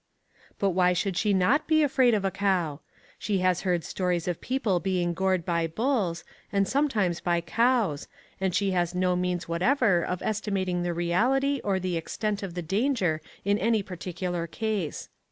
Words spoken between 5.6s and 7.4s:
bulls, and sometimes by